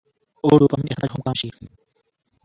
او 0.43 0.49
ډوپامين 0.59 0.93
اخراج 0.97 1.09
هم 1.13 1.21
کم 1.25 1.35
شي- 1.41 1.49